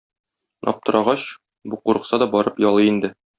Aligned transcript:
Аптырагач, 0.71 1.25
бу 1.73 1.79
курыкса 1.83 2.21
да 2.25 2.29
барып 2.33 2.59
ялый 2.69 2.91
инде. 2.95 3.13